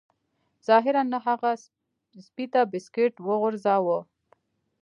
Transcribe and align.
ظاهراً 0.67 1.01
نه 1.13 1.19
هغه 1.27 1.51
سپي 2.25 2.45
ته 2.53 2.61
بسکټ 2.71 3.13
وغورځاوه 3.27 3.99